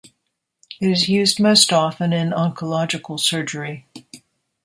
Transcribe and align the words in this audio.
It 0.79 0.87
is 0.89 1.09
used 1.09 1.39
most 1.39 1.71
often 1.71 2.11
in 2.11 2.31
oncological 2.31 3.19
surgery. 3.19 3.85